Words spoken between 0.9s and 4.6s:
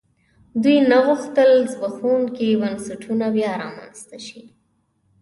نه غوښتل زبېښونکي بنسټونه بیا رامنځته شي.